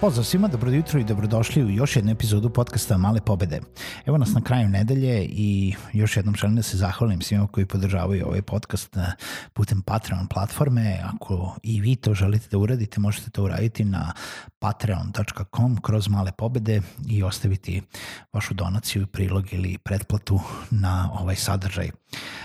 Pozdrav 0.00 0.24
svima, 0.24 0.48
dobro 0.48 0.70
jutro 0.70 1.00
i 1.00 1.04
dobrodošli 1.04 1.64
u 1.64 1.70
još 1.70 1.96
jednu 1.96 2.12
epizodu 2.12 2.50
podcasta 2.50 2.98
Male 2.98 3.20
pobede. 3.20 3.60
Evo 4.06 4.18
nas 4.18 4.34
na 4.34 4.40
kraju 4.40 4.68
nedelje 4.68 5.24
i 5.24 5.74
još 5.92 6.16
jednom 6.16 6.34
želim 6.34 6.56
da 6.56 6.62
se 6.62 6.76
zahvalim 6.76 7.22
svima 7.22 7.46
koji 7.46 7.66
podržavaju 7.66 8.26
ovaj 8.26 8.42
podcast 8.42 8.96
eh, 8.96 9.12
putem 9.52 9.82
Patreon 9.82 10.26
platforme. 10.26 11.00
Ako 11.14 11.56
i 11.62 11.80
vi 11.80 11.96
to 11.96 12.14
želite 12.14 12.48
da 12.50 12.58
uradite, 12.58 13.00
možete 13.00 13.30
to 13.30 13.44
uraditi 13.44 13.84
na 13.84 14.12
patreon.com 14.58 15.76
kroz 15.82 16.08
Male 16.08 16.32
pobede 16.32 16.80
i 17.08 17.22
ostaviti 17.22 17.82
vašu 18.32 18.54
donaciju, 18.54 19.06
prilog 19.06 19.52
ili 19.52 19.78
pretplatu 19.78 20.40
na 20.70 21.10
ovaj 21.12 21.36
sadržaj. 21.36 21.90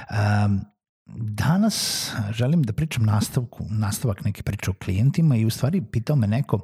Um, 0.10 0.73
Danas 1.16 2.10
želim 2.32 2.64
da 2.64 2.74
pričam 2.74 3.04
nastavku, 3.04 3.66
nastavak 3.70 4.26
neke 4.26 4.44
priče 4.44 4.72
o 4.72 4.74
klijentima 4.74 5.36
i 5.36 5.46
u 5.46 5.50
stvari 5.50 5.82
pitao 5.82 6.16
me 6.16 6.28
neko, 6.28 6.60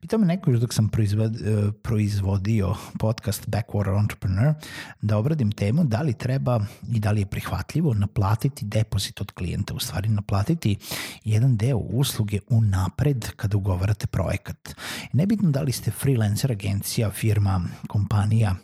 pitao 0.00 0.18
me 0.18 0.26
neko 0.26 0.50
još 0.50 0.60
dok 0.60 0.74
sam 0.74 0.88
proizvod, 0.88 1.36
e, 1.36 1.72
proizvodio 1.82 2.74
podcast 2.98 3.48
Backwater 3.48 4.00
Entrepreneur 4.00 4.54
da 5.02 5.18
obradim 5.18 5.52
temu 5.52 5.84
da 5.84 6.02
li 6.02 6.12
treba 6.12 6.60
i 6.92 7.00
da 7.00 7.10
li 7.10 7.20
je 7.20 7.26
prihvatljivo 7.26 7.94
naplatiti 7.94 8.64
depozit 8.64 9.20
od 9.20 9.30
klijenta, 9.30 9.74
u 9.74 9.78
stvari 9.78 10.08
naplatiti 10.08 10.76
jedan 11.24 11.56
deo 11.56 11.76
usluge 11.76 12.38
u 12.48 12.60
napred 12.60 13.30
kada 13.36 13.56
ugovarate 13.56 14.06
projekat. 14.06 14.74
Nebitno 15.12 15.50
da 15.50 15.62
li 15.62 15.72
ste 15.72 15.90
freelancer, 15.90 16.52
agencija, 16.52 17.10
firma, 17.10 17.60
kompanija, 17.88 18.56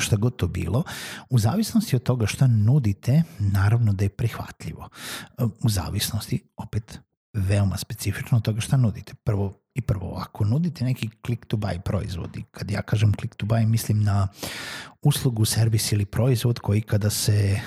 šta 0.00 0.16
god 0.16 0.36
to 0.36 0.48
bilo, 0.48 0.84
u 1.30 1.38
zavisnosti 1.38 1.96
od 1.96 2.02
toga 2.02 2.26
šta 2.26 2.46
nudite, 2.46 3.22
naravno 3.38 3.92
da 3.92 4.04
je 4.04 4.08
prihvatljivo. 4.08 4.88
U 5.38 5.68
zavisnosti, 5.68 6.42
opet, 6.56 6.98
veoma 7.32 7.76
specifično 7.76 8.36
od 8.36 8.44
toga 8.44 8.60
šta 8.60 8.76
nudite. 8.76 9.14
Prvo 9.14 9.58
i 9.74 9.80
prvo, 9.80 10.14
ako 10.18 10.44
nudite 10.44 10.84
neki 10.84 11.08
click 11.26 11.46
to 11.46 11.56
buy 11.56 11.80
proizvod, 11.80 12.36
i 12.36 12.42
kad 12.42 12.70
ja 12.70 12.82
kažem 12.82 13.12
click 13.20 13.34
to 13.34 13.46
buy, 13.46 13.66
mislim 13.66 14.02
na 14.02 14.28
uslugu, 15.02 15.44
servis 15.44 15.92
ili 15.92 16.04
proizvod 16.04 16.58
koji 16.58 16.80
kada 16.80 17.10
se 17.10 17.60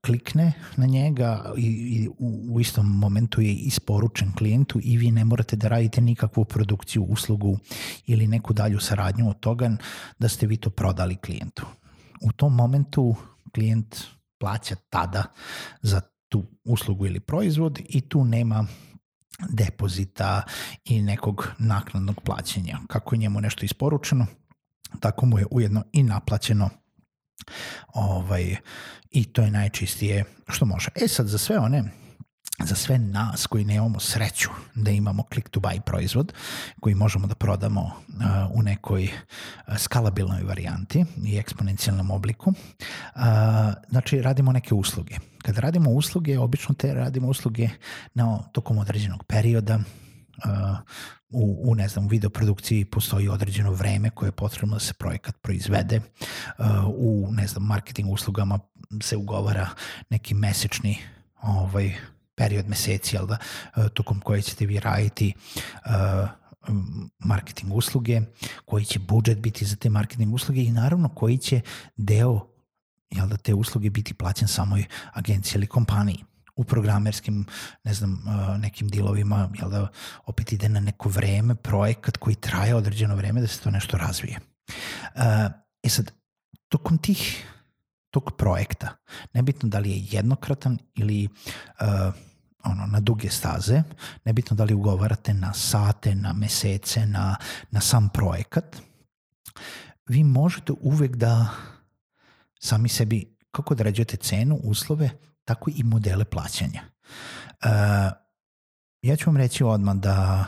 klikne 0.00 0.52
na 0.76 0.86
njega 0.86 1.52
i, 1.56 1.66
i 1.66 2.08
u, 2.08 2.54
u 2.54 2.60
istom 2.60 2.86
momentu 2.86 3.40
je 3.40 3.54
isporučen 3.54 4.32
klijentu 4.32 4.80
i 4.82 4.96
vi 4.96 5.10
ne 5.10 5.24
morate 5.24 5.56
da 5.56 5.68
radite 5.68 6.00
nikakvu 6.00 6.44
produkciju, 6.44 7.02
uslugu 7.02 7.58
ili 8.06 8.26
neku 8.26 8.52
dalju 8.52 8.80
saradnju 8.80 9.30
od 9.30 9.40
toga 9.40 9.70
da 10.18 10.28
ste 10.28 10.46
vi 10.46 10.56
to 10.56 10.70
prodali 10.70 11.16
klijentu. 11.16 11.66
U 12.20 12.32
tom 12.32 12.54
momentu 12.54 13.14
klijent 13.54 13.96
plaća 14.38 14.76
tada 14.90 15.24
za 15.82 16.00
tu 16.28 16.44
uslugu 16.64 17.06
ili 17.06 17.20
proizvod 17.20 17.78
i 17.88 18.00
tu 18.00 18.24
nema 18.24 18.66
depozita 19.48 20.42
i 20.84 21.02
nekog 21.02 21.48
naknadnog 21.58 22.20
plaćanja. 22.20 22.78
Kako 22.88 23.14
je 23.14 23.18
njemu 23.18 23.40
nešto 23.40 23.64
isporučeno, 23.64 24.26
tako 25.00 25.26
mu 25.26 25.38
je 25.38 25.46
ujedno 25.50 25.82
i 25.92 26.02
naplaćeno 26.02 26.70
Ovaj, 27.94 28.56
I 29.10 29.24
to 29.24 29.42
je 29.42 29.50
najčistije 29.50 30.24
što 30.48 30.66
može. 30.66 30.88
E 30.94 31.08
sad, 31.08 31.26
za 31.26 31.38
sve 31.38 31.58
one 31.58 31.84
za 32.64 32.74
sve 32.74 32.98
nas 32.98 33.46
koji 33.46 33.64
nemamo 33.64 34.00
sreću 34.00 34.48
da 34.74 34.90
imamo 34.90 35.22
click 35.32 35.48
to 35.48 35.60
buy 35.60 35.80
proizvod 35.80 36.32
koji 36.80 36.94
možemo 36.94 37.26
da 37.26 37.34
prodamo 37.34 37.80
uh, 37.80 37.92
u 38.54 38.62
nekoj 38.62 39.04
uh, 39.04 39.78
skalabilnoj 39.78 40.42
varijanti 40.42 41.04
i 41.24 41.36
eksponencijalnom 41.36 42.10
obliku. 42.10 42.50
Uh, 42.50 43.22
znači, 43.88 44.22
radimo 44.22 44.52
neke 44.52 44.74
usluge. 44.74 45.14
Kada 45.42 45.60
radimo 45.60 45.90
usluge, 45.90 46.38
obično 46.38 46.74
te 46.74 46.94
radimo 46.94 47.28
usluge 47.28 47.68
na 48.14 48.38
tokom 48.52 48.78
određenog 48.78 49.24
perioda, 49.24 49.78
u, 51.30 51.70
u 51.70 51.74
ne 51.74 51.88
znam, 51.88 52.08
videoprodukciji 52.08 52.84
postoji 52.84 53.28
određeno 53.28 53.72
vreme 53.72 54.10
koje 54.10 54.28
je 54.28 54.32
potrebno 54.32 54.76
da 54.76 54.80
se 54.80 54.94
projekat 54.94 55.36
proizvede. 55.42 56.00
Uh, 56.58 56.66
u, 56.86 57.28
ne 57.32 57.46
znam, 57.46 57.62
marketing 57.62 58.10
uslugama 58.10 58.58
se 59.02 59.16
ugovara 59.16 59.68
neki 60.10 60.34
mesečni 60.34 60.98
ovaj, 61.42 61.94
period 62.34 62.68
meseci, 62.68 63.16
jel 63.16 63.26
da, 63.26 63.38
uh, 63.76 63.88
tokom 63.88 64.20
koje 64.20 64.42
ćete 64.42 64.66
vi 64.66 64.80
raditi 64.80 65.34
uh, 65.86 66.28
marketing 67.18 67.74
usluge, 67.74 68.20
koji 68.64 68.84
će 68.84 68.98
budžet 68.98 69.38
biti 69.38 69.64
za 69.64 69.76
te 69.76 69.90
marketing 69.90 70.34
usluge 70.34 70.62
i 70.62 70.72
naravno 70.72 71.08
koji 71.08 71.38
će 71.38 71.60
deo 71.96 72.46
jel 73.10 73.28
da, 73.28 73.36
te 73.36 73.54
usluge 73.54 73.90
biti 73.90 74.14
plaćen 74.14 74.48
samoj 74.48 74.84
agenciji 75.12 75.58
ili 75.58 75.66
kompaniji 75.66 76.24
u 76.60 76.64
programerskim, 76.64 77.46
ne 77.84 77.94
znam, 77.94 78.22
nekim 78.58 78.88
dilovima, 78.88 79.48
jel 79.58 79.70
da 79.70 79.88
opet 80.26 80.52
ide 80.52 80.68
na 80.68 80.80
neko 80.80 81.08
vreme, 81.08 81.54
projekat 81.54 82.16
koji 82.16 82.36
traje 82.36 82.74
određeno 82.74 83.16
vreme 83.16 83.40
da 83.40 83.46
se 83.46 83.60
to 83.60 83.70
nešto 83.70 83.96
razvije. 83.96 84.40
E 85.82 85.88
sad, 85.88 86.12
tokom 86.68 86.98
tih 86.98 87.46
tog 88.10 88.36
projekta, 88.36 88.96
nebitno 89.32 89.68
da 89.68 89.78
li 89.78 89.90
je 89.90 90.06
jednokratan 90.10 90.78
ili 90.94 91.28
uh, 91.80 92.14
ono, 92.64 92.86
na 92.86 93.00
duge 93.00 93.30
staze, 93.30 93.82
nebitno 94.24 94.56
da 94.56 94.64
li 94.64 94.74
ugovarate 94.74 95.34
na 95.34 95.52
sate, 95.54 96.14
na 96.14 96.32
mesece, 96.32 97.06
na, 97.06 97.36
na 97.70 97.80
sam 97.80 98.08
projekat, 98.08 98.76
vi 100.06 100.24
možete 100.24 100.72
uvek 100.80 101.16
da 101.16 101.48
sami 102.60 102.88
sebi, 102.88 103.36
kako 103.50 103.74
rađujete 103.74 104.16
cenu, 104.16 104.60
uslove, 104.62 105.10
tako 105.50 105.70
i 105.74 105.82
modele 105.82 106.24
plaćanja. 106.24 106.82
Uh, 106.82 108.12
ja 109.02 109.16
ću 109.16 109.30
vam 109.30 109.36
reći 109.36 109.64
odmah 109.64 109.96
da 109.96 110.44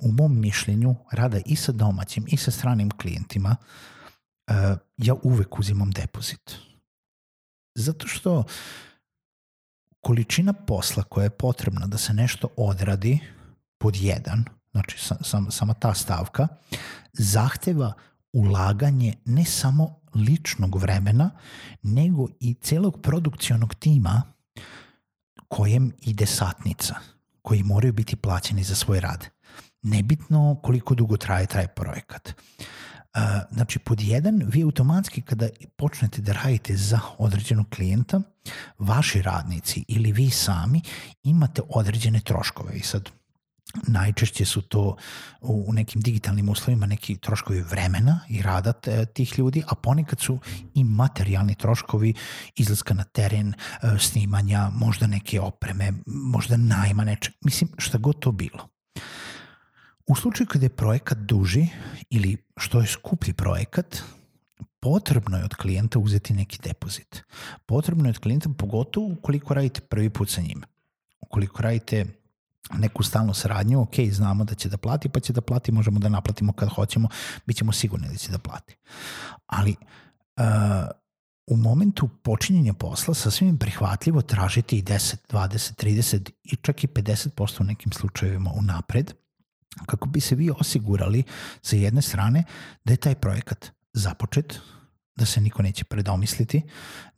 u 0.00 0.12
mom 0.12 0.40
mišljenju 0.40 0.94
rada 1.12 1.38
i 1.46 1.56
sa 1.56 1.72
domaćim 1.72 2.24
i 2.28 2.36
sa 2.36 2.50
stranim 2.50 2.90
klijentima 2.90 3.56
uh, 3.56 4.54
ja 4.96 5.14
uvek 5.22 5.58
uzimam 5.58 5.90
depozit. 5.90 6.56
Zato 7.74 8.08
što 8.08 8.44
količina 10.00 10.52
posla 10.52 11.02
koja 11.02 11.24
je 11.24 11.30
potrebna 11.30 11.86
da 11.86 11.98
se 11.98 12.14
nešto 12.14 12.48
odradi 12.56 13.18
pod 13.78 13.96
jedan, 13.96 14.44
znači 14.70 14.98
sam, 15.22 15.50
sama 15.50 15.74
ta 15.74 15.94
stavka, 15.94 16.48
zahteva 17.12 17.92
ulaganje 18.32 19.14
ne 19.24 19.44
samo 19.44 20.00
ličnog 20.14 20.76
vremena, 20.76 21.30
nego 21.82 22.28
i 22.40 22.54
celog 22.54 23.00
produkcionog 23.02 23.74
tima 23.74 24.37
kojem 25.48 25.92
ide 26.00 26.26
satnica, 26.26 26.94
koji 27.42 27.62
moraju 27.62 27.92
biti 27.92 28.16
plaćeni 28.16 28.62
za 28.62 28.74
svoj 28.74 29.00
rad. 29.00 29.26
Nebitno 29.82 30.60
koliko 30.62 30.94
dugo 30.94 31.16
traje 31.16 31.46
taj 31.46 31.68
projekat. 31.68 32.32
Znači, 33.50 33.78
pod 33.78 34.00
jedan, 34.00 34.42
vi 34.46 34.62
automatski 34.62 35.22
kada 35.22 35.48
počnete 35.76 36.22
da 36.22 36.32
radite 36.32 36.76
za 36.76 37.00
određenog 37.18 37.66
klijenta, 37.74 38.20
vaši 38.78 39.22
radnici 39.22 39.84
ili 39.88 40.12
vi 40.12 40.30
sami 40.30 40.80
imate 41.22 41.62
određene 41.68 42.20
troškove. 42.20 42.74
I 42.74 42.80
sad, 42.80 43.10
najčešće 43.86 44.44
su 44.44 44.62
to 44.62 44.96
u 45.40 45.72
nekim 45.72 46.00
digitalnim 46.00 46.48
uslovima 46.48 46.86
neki 46.86 47.16
troškovi 47.16 47.60
vremena 47.60 48.20
i 48.28 48.42
rada 48.42 48.72
tih 49.14 49.38
ljudi, 49.38 49.62
a 49.68 49.74
ponekad 49.74 50.20
su 50.20 50.38
i 50.74 50.84
materijalni 50.84 51.54
troškovi 51.54 52.14
izlaska 52.56 52.94
na 52.94 53.04
teren, 53.04 53.48
e, 53.54 53.54
snimanja, 53.98 54.70
možda 54.74 55.06
neke 55.06 55.40
opreme, 55.40 55.92
možda 56.06 56.56
najma 56.56 57.04
nečeg, 57.04 57.34
mislim 57.40 57.70
šta 57.78 57.98
god 57.98 58.18
to 58.18 58.32
bilo. 58.32 58.68
U 60.06 60.14
slučaju 60.16 60.46
kada 60.46 60.64
je 60.64 60.76
projekat 60.76 61.18
duži 61.18 61.66
ili 62.10 62.36
što 62.56 62.80
je 62.80 62.86
skuplji 62.86 63.32
projekat, 63.32 64.02
potrebno 64.80 65.36
je 65.36 65.44
od 65.44 65.54
klijenta 65.54 65.98
uzeti 65.98 66.34
neki 66.34 66.58
depozit. 66.62 67.22
Potrebno 67.66 68.04
je 68.04 68.10
od 68.10 68.18
klijenta, 68.18 68.48
pogotovo 68.58 69.12
ukoliko 69.12 69.54
radite 69.54 69.80
prvi 69.80 70.10
put 70.10 70.30
sa 70.30 70.40
njim. 70.40 70.62
Ukoliko 71.20 71.62
radite 71.62 72.06
neku 72.74 73.02
stalnu 73.02 73.34
saradnju, 73.34 73.80
ok, 73.80 73.94
znamo 74.10 74.44
da 74.44 74.54
će 74.54 74.68
da 74.68 74.76
plati, 74.76 75.08
pa 75.08 75.20
će 75.20 75.32
da 75.32 75.40
plati, 75.40 75.72
možemo 75.72 75.98
da 75.98 76.08
naplatimo 76.08 76.52
kad 76.52 76.68
hoćemo, 76.68 77.08
bit 77.46 77.56
ćemo 77.56 77.72
sigurni 77.72 78.08
da 78.08 78.16
će 78.16 78.32
da 78.32 78.38
plati. 78.38 78.76
Ali 79.46 79.76
uh, 80.36 80.44
u 81.46 81.56
momentu 81.56 82.08
počinjenja 82.08 82.72
posla 82.72 83.14
sasvim 83.14 83.48
je 83.48 83.58
prihvatljivo 83.58 84.22
tražiti 84.22 84.78
i 84.78 84.82
10, 84.82 85.16
20, 85.30 85.84
30 85.84 86.30
i 86.42 86.56
čak 86.56 86.84
i 86.84 86.86
50% 86.86 87.60
u 87.60 87.64
nekim 87.64 87.92
slučajevima 87.92 88.50
unapred, 88.54 89.12
kako 89.86 90.08
bi 90.08 90.20
se 90.20 90.34
vi 90.34 90.50
osigurali 90.60 91.22
sa 91.62 91.76
jedne 91.76 92.02
strane 92.02 92.44
da 92.84 92.92
je 92.92 92.96
taj 92.96 93.14
projekat 93.14 93.70
započet, 93.92 94.60
da 95.18 95.26
se 95.26 95.40
niko 95.40 95.62
neće 95.62 95.84
predomisliti, 95.84 96.62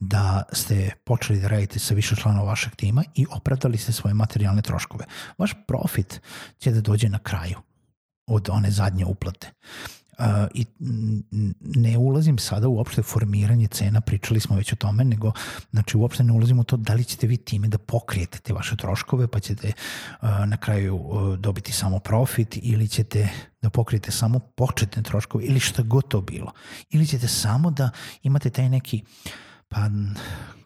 da 0.01 0.43
ste 0.53 0.91
počeli 1.05 1.41
da 1.41 1.49
radite 1.49 1.79
sa 1.79 1.95
više 1.95 2.17
članova 2.17 2.49
vašeg 2.49 2.75
tima 2.77 3.05
i 3.15 3.27
opravdali 3.31 3.79
ste 3.79 3.93
svoje 3.93 4.15
materijalne 4.15 4.63
troškove. 4.63 5.05
Vaš 5.39 5.53
profit 5.67 6.21
će 6.59 6.71
da 6.71 6.81
dođe 6.81 7.09
na 7.09 7.19
kraju 7.19 7.59
od 8.27 8.49
one 8.51 8.71
zadnje 8.71 9.05
uplate. 9.05 9.53
Uh, 10.21 10.27
i 10.55 10.67
ne 11.61 11.99
ulazim 11.99 12.39
sada 12.39 12.69
uopšte 12.69 13.03
formiranje 13.03 13.67
cena, 13.67 14.01
pričali 14.01 14.41
smo 14.41 14.57
već 14.57 14.73
o 14.73 14.77
tome, 14.77 15.05
nego 15.05 15.33
znači 15.71 15.97
uopšte 15.97 16.25
ne 16.25 16.33
ulazim 16.33 16.59
u 16.59 16.65
to 16.65 16.77
da 16.77 16.95
li 16.95 17.05
ćete 17.05 17.27
vi 17.27 17.37
time 17.37 17.69
da 17.69 17.79
pokrijete 17.79 18.39
te 18.39 18.53
vaše 18.53 18.77
troškove 18.77 19.29
pa 19.29 19.41
ćete 19.41 19.73
uh, 20.23 20.29
na 20.47 20.57
kraju 20.57 20.97
uh, 20.97 21.39
dobiti 21.39 21.73
samo 21.73 21.99
profit 21.99 22.59
ili 22.63 22.89
ćete 22.89 23.29
da 23.63 23.71
pokrijete 23.71 24.11
samo 24.11 24.39
početne 24.39 25.03
troškove 25.03 25.45
ili 25.45 25.61
šta 25.61 25.83
god 25.83 26.09
to 26.09 26.21
bilo. 26.21 26.53
Ili 26.91 27.07
ćete 27.07 27.29
samo 27.29 27.71
da 27.71 27.91
imate 28.23 28.51
taj 28.51 28.69
neki 28.69 29.03
pa 29.71 29.89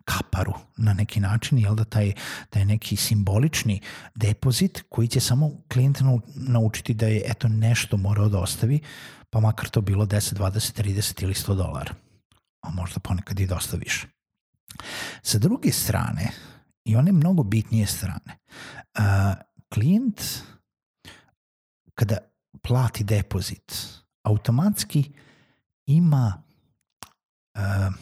kaparu 0.04 0.52
na 0.76 0.92
neki 0.92 1.20
način, 1.20 1.58
jel 1.58 1.74
da 1.74 1.84
taj, 1.84 2.12
taj 2.50 2.64
neki 2.64 2.96
simbolični 2.96 3.80
depozit 4.14 4.84
koji 4.88 5.08
će 5.08 5.20
samo 5.20 5.50
klijent 5.72 5.98
naučiti 6.34 6.94
da 6.94 7.06
je 7.06 7.22
eto 7.26 7.48
nešto 7.48 7.96
morao 7.96 8.28
da 8.28 8.38
ostavi, 8.38 8.80
pa 9.30 9.40
makar 9.40 9.68
to 9.68 9.80
bilo 9.80 10.06
10, 10.06 10.34
20, 10.34 10.82
30 10.82 11.22
ili 11.22 11.34
100 11.34 11.56
dolara. 11.56 11.94
A 12.62 12.70
možda 12.70 13.00
ponekad 13.00 13.40
i 13.40 13.46
dosta 13.46 13.76
više. 13.76 14.06
Sa 15.22 15.38
druge 15.38 15.72
strane, 15.72 16.30
i 16.84 16.96
one 16.96 17.12
mnogo 17.12 17.42
bitnije 17.42 17.86
strane, 17.86 18.38
uh, 18.98 19.04
klijent 19.74 20.22
kada 21.94 22.18
plati 22.62 23.04
depozit, 23.04 23.76
automatski 24.22 25.12
ima 25.86 26.42
uh, 27.54 27.94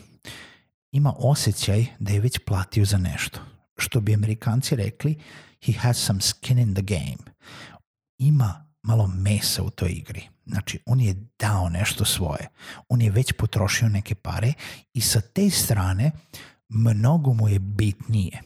ima 0.93 1.15
osjećaj 1.19 1.87
da 1.99 2.13
je 2.13 2.21
već 2.21 2.39
platio 2.47 2.85
za 2.85 2.99
nešto. 2.99 3.41
Što 3.77 4.01
bi 4.01 4.15
amerikanci 4.15 4.77
rekli, 4.77 5.19
he 5.67 5.73
has 5.73 5.99
some 5.99 6.21
skin 6.21 6.59
in 6.59 6.75
the 6.75 6.83
game. 6.83 7.33
Ima 8.19 8.67
malo 8.83 9.07
mesa 9.07 9.63
u 9.63 9.71
toj 9.71 9.91
igri. 9.91 10.29
Znači, 10.47 10.79
on 10.87 11.01
je 11.01 11.27
dao 11.39 11.69
nešto 11.69 12.05
svoje. 12.05 12.49
On 12.89 13.03
je 13.03 13.11
već 13.11 13.33
potrošio 13.33 13.89
neke 13.89 14.15
pare 14.15 14.53
i 14.95 15.01
sa 15.01 15.21
te 15.21 15.51
strane 15.51 16.11
mnogo 16.69 17.33
mu 17.33 17.49
je 17.49 17.59
bitnije 17.59 18.43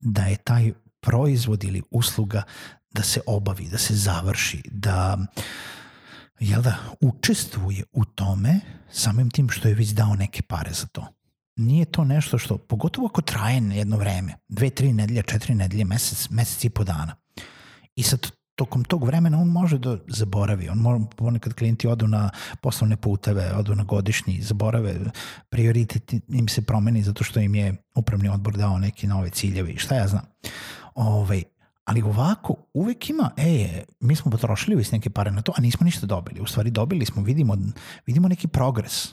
da 0.00 0.22
je 0.22 0.36
taj 0.36 0.72
proizvod 1.00 1.64
ili 1.64 1.82
usluga 1.90 2.42
da 2.90 3.02
se 3.02 3.20
obavi, 3.26 3.68
da 3.68 3.78
se 3.78 3.94
završi, 3.94 4.62
da 4.70 5.18
jel 6.40 6.62
da, 6.62 6.76
učestvuje 7.00 7.84
u 7.92 8.04
tome 8.04 8.60
samim 8.90 9.30
tim 9.30 9.50
što 9.50 9.68
je 9.68 9.74
već 9.74 9.88
dao 9.88 10.14
neke 10.14 10.42
pare 10.42 10.72
za 10.72 10.86
to. 10.86 11.17
Nije 11.58 11.84
to 11.84 12.04
nešto 12.04 12.38
što, 12.38 12.58
pogotovo 12.58 13.06
ako 13.06 13.22
traje 13.22 13.62
jedno 13.74 13.96
vreme, 13.96 14.34
dve, 14.48 14.70
tri 14.70 14.92
nedelje, 14.92 15.22
četiri 15.22 15.54
nedelje, 15.54 15.84
mesec, 15.84 16.30
mesec 16.30 16.64
i 16.64 16.70
po 16.70 16.84
dana. 16.84 17.16
I 17.96 18.02
sad 18.02 18.30
tokom 18.54 18.84
tog 18.84 19.04
vremena 19.04 19.38
on 19.38 19.48
može 19.48 19.78
da 19.78 19.98
zaboravi. 20.06 20.68
On 20.68 20.78
može, 20.78 21.04
ponekad 21.16 21.54
klijenti 21.54 21.88
odu 21.88 22.06
na 22.06 22.30
poslovne 22.60 22.96
puteve, 22.96 23.52
odu 23.56 23.74
na 23.74 23.84
godišnji, 23.84 24.42
zaborave, 24.42 24.94
prioritet 25.50 26.12
im 26.28 26.48
se 26.48 26.62
promeni 26.62 27.02
zato 27.02 27.24
što 27.24 27.40
im 27.40 27.54
je 27.54 27.76
upravni 27.94 28.28
odbor 28.28 28.56
dao 28.56 28.78
neki 28.78 29.06
nove 29.06 29.30
ciljeve 29.30 29.70
i 29.70 29.78
šta 29.78 29.94
ja 29.94 30.08
znam. 30.08 30.24
Ove, 30.94 31.10
ovaj, 31.10 31.42
ali 31.84 32.02
ovako 32.02 32.54
uvek 32.74 33.10
ima, 33.10 33.30
e, 33.36 33.82
mi 34.00 34.16
smo 34.16 34.30
potrošili 34.30 34.76
već 34.76 34.90
neke 34.92 35.10
pare 35.10 35.30
na 35.30 35.42
to, 35.42 35.52
a 35.56 35.60
nismo 35.60 35.84
ništa 35.84 36.06
dobili. 36.06 36.40
U 36.40 36.46
stvari 36.46 36.70
dobili 36.70 37.06
smo, 37.06 37.22
vidimo, 37.22 37.56
vidimo 38.06 38.28
neki 38.28 38.48
progres. 38.48 39.08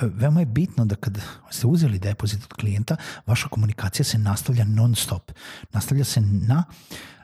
Veoma 0.00 0.40
je 0.40 0.46
bitno 0.46 0.84
da 0.84 0.94
kad 0.94 1.18
ste 1.50 1.66
uzeli 1.66 1.98
depozit 1.98 2.44
od 2.44 2.52
klijenta, 2.52 2.96
vaša 3.26 3.48
komunikacija 3.48 4.04
se 4.04 4.18
nastavlja 4.18 4.64
non 4.64 4.94
stop. 4.94 5.32
Nastavlja 5.72 6.04
se 6.04 6.20
na 6.20 6.64
uh, 6.68 7.19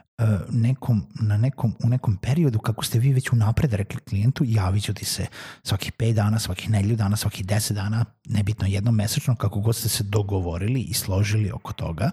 nekom, 0.49 1.07
na 1.19 1.37
nekom, 1.37 1.75
u 1.83 1.89
nekom 1.89 2.17
periodu 2.17 2.59
kako 2.59 2.85
ste 2.85 2.99
vi 2.99 3.13
već 3.13 3.31
unapred 3.31 3.73
rekli 3.73 3.99
klijentu 3.99 4.43
javit 4.47 4.83
ću 4.83 4.93
ti 4.93 5.05
se 5.05 5.25
svakih 5.63 5.91
5 5.93 6.13
dana, 6.13 6.39
svakih 6.39 6.69
nedelju 6.69 6.95
dana, 6.95 7.15
svakih 7.17 7.45
10 7.45 7.73
dana, 7.73 8.05
nebitno 8.25 8.67
jednom 8.67 8.95
mesečno 8.95 9.35
kako 9.35 9.59
god 9.59 9.75
ste 9.75 9.89
se 9.89 10.03
dogovorili 10.03 10.81
i 10.81 10.93
složili 10.93 11.51
oko 11.51 11.73
toga, 11.73 12.11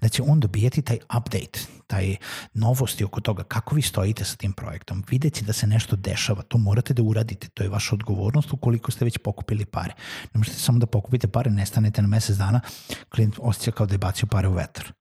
da 0.00 0.08
će 0.08 0.22
on 0.22 0.40
dobijeti 0.40 0.82
taj 0.82 0.98
update, 1.18 1.60
taj 1.86 2.16
novosti 2.54 3.04
oko 3.04 3.20
toga 3.20 3.44
kako 3.44 3.74
vi 3.74 3.82
stojite 3.82 4.24
sa 4.24 4.36
tim 4.36 4.52
projektom. 4.52 5.04
Videći 5.10 5.44
da 5.44 5.52
se 5.52 5.66
nešto 5.66 5.96
dešava, 5.96 6.42
to 6.42 6.58
morate 6.58 6.94
da 6.94 7.02
uradite, 7.02 7.48
to 7.48 7.62
je 7.62 7.68
vaša 7.68 7.94
odgovornost 7.94 8.52
ukoliko 8.52 8.90
ste 8.90 9.04
već 9.04 9.18
pokupili 9.18 9.64
pare. 9.64 9.94
Ne 10.34 10.38
možete 10.38 10.56
samo 10.56 10.78
da 10.78 10.86
pokupite 10.86 11.28
pare, 11.28 11.50
nestanete 11.50 12.02
na 12.02 12.08
mesec 12.08 12.36
dana, 12.36 12.60
klijent 13.08 13.34
osjeća 13.38 13.70
kao 13.70 13.86
da 13.86 13.94
je 13.94 13.98
bacio 13.98 14.26
pare 14.26 14.48
u 14.48 14.52
vetar 14.52 14.92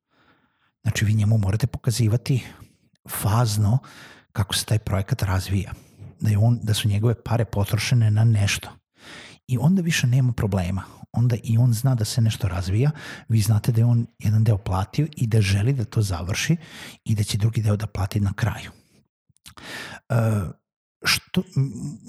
Znači 0.86 1.06
vi 1.06 1.14
njemu 1.14 1.38
morate 1.38 1.68
pokazivati 1.68 2.44
fazno 3.10 3.78
kako 4.32 4.56
se 4.56 4.66
taj 4.66 4.80
projekat 4.80 5.22
razvija. 5.22 5.74
Da, 6.20 6.30
je 6.30 6.38
on, 6.38 6.60
da 6.64 6.74
su 6.74 6.88
njegove 6.88 7.24
pare 7.24 7.46
potrošene 7.46 8.12
na 8.12 8.24
nešto. 8.24 8.70
I 9.48 9.58
onda 9.58 9.82
više 9.82 10.08
nema 10.08 10.34
problema. 10.34 10.84
Onda 11.12 11.36
i 11.44 11.58
on 11.58 11.74
zna 11.74 11.96
da 11.96 12.06
se 12.06 12.22
nešto 12.22 12.48
razvija, 12.48 12.92
vi 13.30 13.42
znate 13.42 13.72
da 13.72 13.82
je 13.82 13.86
on 13.86 14.06
jedan 14.20 14.44
deo 14.44 14.58
platio 14.58 15.08
i 15.18 15.28
da 15.28 15.42
želi 15.42 15.74
da 15.74 15.86
to 15.86 16.02
završi 16.02 16.58
i 17.04 17.16
da 17.16 17.24
će 17.24 17.38
drugi 17.38 17.62
deo 17.62 17.76
da 17.76 17.88
plati 17.88 18.20
na 18.20 18.34
kraju. 18.34 18.72
E, 20.10 20.16
što, 21.04 21.44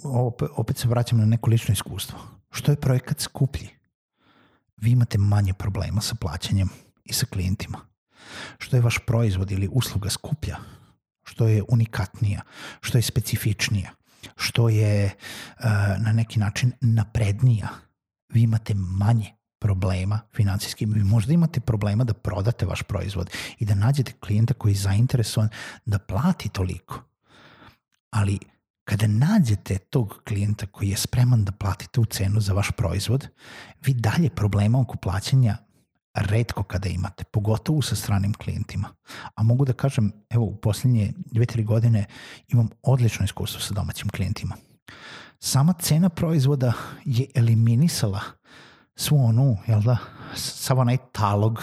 opet, 0.04 0.48
opet 0.56 0.78
se 0.78 0.88
vraćam 0.88 1.18
na 1.18 1.26
neko 1.26 1.50
lično 1.50 1.72
iskustvo. 1.72 2.18
Što 2.50 2.72
je 2.72 2.80
projekat 2.80 3.20
skuplji? 3.20 3.68
Vi 4.76 4.90
imate 4.90 5.18
manje 5.18 5.52
problema 5.52 6.00
sa 6.00 6.14
plaćanjem 6.14 6.68
i 7.04 7.12
sa 7.12 7.26
klijentima 7.26 7.95
što 8.58 8.76
je 8.76 8.82
vaš 8.82 8.98
proizvod 9.06 9.50
ili 9.50 9.68
usluga 9.72 10.10
skuplja, 10.10 10.56
što 11.24 11.48
je 11.48 11.62
unikatnija, 11.68 12.40
što 12.80 12.98
je 12.98 13.02
specifičnija, 13.02 13.90
što 14.36 14.68
je 14.68 15.04
uh, 15.04 15.64
na 15.98 16.12
neki 16.12 16.38
način 16.38 16.72
naprednija, 16.80 17.68
vi 18.28 18.42
imate 18.42 18.74
manje 18.74 19.36
problema 19.58 20.20
finansijski. 20.34 20.86
Vi 20.86 21.04
možda 21.04 21.32
imate 21.32 21.60
problema 21.60 22.04
da 22.04 22.14
prodate 22.14 22.66
vaš 22.66 22.82
proizvod 22.82 23.30
i 23.58 23.64
da 23.64 23.74
nađete 23.74 24.12
klijenta 24.20 24.54
koji 24.54 24.72
je 24.72 24.78
zainteresovan 24.78 25.48
da 25.84 25.98
plati 25.98 26.48
toliko. 26.48 27.02
Ali 28.10 28.38
kada 28.84 29.06
nađete 29.06 29.78
tog 29.78 30.22
klijenta 30.28 30.66
koji 30.66 30.88
je 30.88 30.96
spreman 30.96 31.44
da 31.44 31.52
plati 31.52 31.88
tu 31.88 32.04
cenu 32.04 32.40
za 32.40 32.52
vaš 32.52 32.70
proizvod, 32.70 33.28
vi 33.84 33.94
dalje 33.94 34.30
problema 34.30 34.80
oko 34.80 34.96
plaćanja 34.96 35.56
redko 36.16 36.62
kada 36.62 36.88
imate, 36.88 37.24
pogotovo 37.24 37.82
sa 37.82 37.96
stranim 37.96 38.34
klijentima. 38.34 38.88
A 39.34 39.42
mogu 39.42 39.64
da 39.64 39.72
kažem, 39.72 40.12
evo 40.30 40.44
u 40.44 40.56
posljednje 40.56 41.12
dve, 41.16 41.46
tri 41.46 41.64
godine 41.64 42.04
imam 42.48 42.68
odlično 42.82 43.24
iskustvo 43.24 43.60
sa 43.60 43.74
domaćim 43.74 44.08
klijentima. 44.08 44.56
Sama 45.38 45.72
cena 45.72 46.08
proizvoda 46.08 46.72
je 47.04 47.26
eliminisala 47.34 48.20
svu 48.96 49.24
onu, 49.24 49.56
jel 49.66 49.80
da, 49.80 49.96
sav 50.36 50.78
onaj 50.78 50.96
talog 51.12 51.62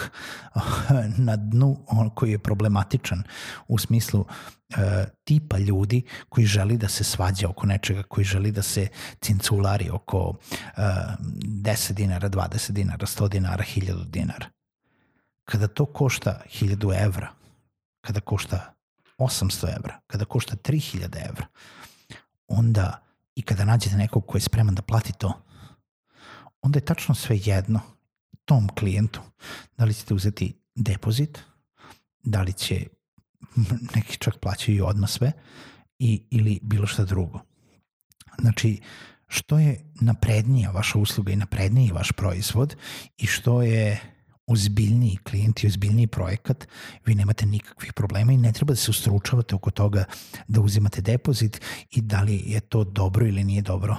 na 1.26 1.36
dnu 1.36 1.76
on 1.86 2.10
koji 2.10 2.30
je 2.30 2.38
problematičan 2.38 3.22
u 3.68 3.78
smislu 3.78 4.24
e, 4.76 5.04
tipa 5.24 5.58
ljudi 5.58 6.02
koji 6.28 6.46
želi 6.46 6.76
da 6.76 6.88
se 6.88 7.04
svađa 7.04 7.48
oko 7.48 7.66
nečega, 7.66 8.02
koji 8.02 8.24
želi 8.24 8.52
da 8.52 8.62
se 8.62 8.88
cinculari 9.20 9.90
oko 9.90 10.34
e, 10.76 10.80
10 10.80 11.92
dinara, 11.92 12.28
20 12.28 12.70
dinara, 12.70 13.06
100 13.06 13.28
dinara, 13.28 13.64
1000 13.64 14.04
dinara. 14.04 14.46
Kada 15.44 15.68
to 15.68 15.86
košta 15.86 16.40
1000 16.60 17.04
evra, 17.04 17.28
kada 18.00 18.20
košta 18.20 18.74
800 19.18 19.76
evra, 19.76 20.00
kada 20.06 20.24
košta 20.24 20.56
3000 20.56 21.28
evra, 21.28 21.46
onda 22.48 23.00
i 23.34 23.42
kada 23.42 23.64
nađete 23.64 23.96
nekog 23.96 24.26
ko 24.26 24.36
je 24.36 24.40
spreman 24.40 24.74
da 24.74 24.82
plati 24.82 25.12
to, 25.12 25.44
onda 26.64 26.76
je 26.76 26.84
tačno 26.84 27.14
sve 27.14 27.38
jedno 27.44 27.80
tom 28.44 28.68
klijentu. 28.68 29.20
Da 29.76 29.84
li 29.84 29.94
ćete 29.94 30.14
uzeti 30.14 30.54
depozit, 30.74 31.38
da 32.22 32.42
li 32.42 32.52
će 32.52 32.86
neki 33.94 34.16
čak 34.18 34.38
plaćaju 34.38 34.86
odmah 34.86 35.10
sve 35.10 35.32
i, 35.98 36.22
ili 36.30 36.60
bilo 36.62 36.86
šta 36.86 37.04
drugo. 37.04 37.40
Znači, 38.40 38.80
što 39.26 39.58
je 39.58 39.84
naprednija 40.00 40.70
vaša 40.70 40.98
usluga 40.98 41.32
i 41.32 41.36
napredniji 41.36 41.92
vaš 41.92 42.12
proizvod 42.12 42.76
i 43.16 43.26
što 43.26 43.62
je 43.62 44.00
ozbiljniji 44.46 45.16
klijent 45.16 45.64
i 45.64 45.66
ozbiljniji 45.66 46.06
projekat, 46.06 46.68
vi 47.06 47.14
nemate 47.14 47.46
nikakvih 47.46 47.92
problema 47.92 48.32
i 48.32 48.36
ne 48.36 48.52
treba 48.52 48.72
da 48.72 48.76
se 48.76 48.90
ustručavate 48.90 49.54
oko 49.54 49.70
toga 49.70 50.04
da 50.48 50.60
uzimate 50.60 51.00
depozit 51.00 51.60
i 51.90 52.00
da 52.00 52.22
li 52.22 52.42
je 52.46 52.60
to 52.60 52.84
dobro 52.84 53.26
ili 53.26 53.44
nije 53.44 53.62
dobro 53.62 53.96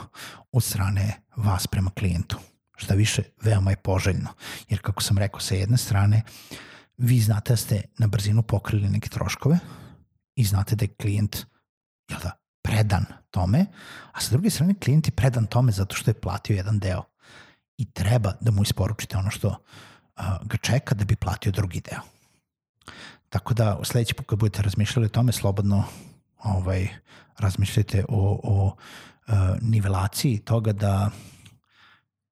od 0.51 0.63
strane 0.63 1.22
vas 1.36 1.67
prema 1.67 1.91
klijentu. 1.91 2.38
Šta 2.75 2.94
više, 2.94 3.24
veoma 3.41 3.70
je 3.72 3.77
poželjno. 3.77 4.29
Jer 4.70 4.82
kako 4.82 5.03
sam 5.03 5.17
rekao, 5.17 5.39
sa 5.39 5.55
jedne 5.55 5.77
strane, 5.77 6.22
vi 6.98 7.20
znate 7.20 7.53
da 7.53 7.58
ste 7.58 7.82
na 7.98 8.08
brzinu 8.08 8.41
pokrili 8.41 8.89
neke 8.89 9.10
troškove 9.10 9.60
i 10.36 10.44
znate 10.44 10.75
da 10.75 10.86
je 10.86 10.96
klijent 11.01 11.38
jel 12.10 12.20
da, 12.24 12.32
predan 12.62 13.05
tome, 13.32 13.65
a 14.12 14.22
sa 14.22 14.32
druge 14.32 14.50
strane 14.50 14.74
klijent 14.74 15.08
je 15.08 15.12
predan 15.12 15.46
tome 15.46 15.72
zato 15.72 15.96
što 15.96 16.10
je 16.12 16.22
platio 16.22 16.55
jedan 16.55 16.79
deo 16.79 17.03
i 17.77 17.86
treba 17.91 18.34
da 18.41 18.51
mu 18.51 18.63
isporučite 18.63 19.17
ono 19.17 19.32
što 19.32 19.55
ga 20.44 20.58
čeka 20.58 20.96
da 20.96 21.05
bi 21.05 21.15
platio 21.15 21.51
drugi 21.51 21.82
deo. 21.82 22.01
Tako 23.29 23.53
da 23.53 23.79
sledeći 23.84 24.13
put 24.13 24.25
kad 24.25 24.39
budete 24.39 24.62
razmišljali 24.62 25.05
o 25.05 25.10
tome, 25.10 25.32
slobodno 25.32 25.84
ovaj, 26.44 26.88
razmišljajte 27.38 28.05
o, 28.10 28.39
o 28.44 28.65
uh, 29.27 29.34
nivelaciji 29.62 30.39
toga 30.39 30.74
da 30.74 31.10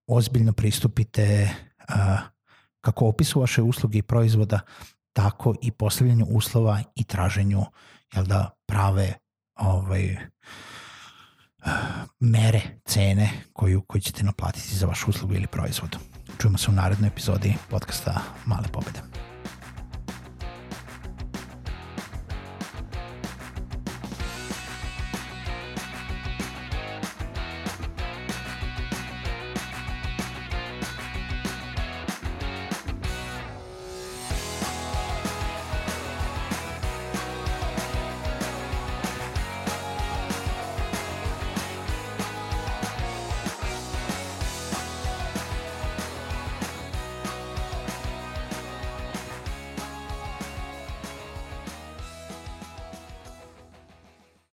ozbiljno 0.07 0.53
pristupite 0.53 1.49
uh, 1.89 1.95
kako 2.81 3.07
opisu 3.07 3.39
vaše 3.39 3.61
usluge 3.61 3.97
i 3.97 4.01
proizvoda, 4.01 4.59
tako 5.13 5.55
i 5.61 5.71
postavljanju 5.71 6.25
uslova 6.29 6.79
i 6.95 7.03
traženju 7.03 7.65
jel 8.13 8.25
da, 8.25 8.49
prave 8.65 9.13
ovaj, 9.55 10.17
mere, 12.19 12.61
cene 12.85 13.29
koju, 13.53 13.81
koju 13.81 14.01
ćete 14.01 14.23
naplatiti 14.23 14.75
za 14.75 14.87
vašu 14.87 15.09
uslugu 15.09 15.33
ili 15.33 15.47
proizvod. 15.47 15.97
Čujemo 16.37 16.57
se 16.57 16.71
u 16.71 16.73
narednoj 16.73 17.07
epizodi 17.07 17.53
podcasta 17.69 18.21
Male 18.45 18.67
pobede. 18.73 19.32